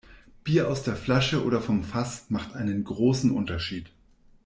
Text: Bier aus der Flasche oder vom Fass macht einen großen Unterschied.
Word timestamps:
Bier 0.43 0.67
aus 0.67 0.81
der 0.81 0.95
Flasche 0.95 1.45
oder 1.45 1.61
vom 1.61 1.83
Fass 1.83 2.31
macht 2.31 2.53
einen 2.55 2.83
großen 2.83 3.29
Unterschied. 3.29 3.91